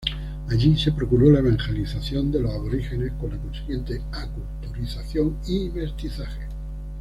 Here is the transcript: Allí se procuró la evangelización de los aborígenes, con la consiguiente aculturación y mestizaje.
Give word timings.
Allí 0.49 0.79
se 0.79 0.91
procuró 0.93 1.29
la 1.29 1.41
evangelización 1.41 2.31
de 2.31 2.39
los 2.41 2.51
aborígenes, 2.55 3.11
con 3.21 3.29
la 3.29 3.37
consiguiente 3.37 4.01
aculturación 4.11 5.37
y 5.45 5.69
mestizaje. 5.69 6.47